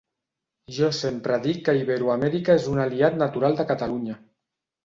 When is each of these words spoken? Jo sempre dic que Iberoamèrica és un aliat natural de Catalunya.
Jo 0.77 0.87
sempre 0.99 1.37
dic 1.43 1.59
que 1.67 1.75
Iberoamèrica 1.81 2.57
és 2.63 2.67
un 2.75 2.83
aliat 2.87 3.23
natural 3.23 3.59
de 3.61 3.67
Catalunya. 3.75 4.19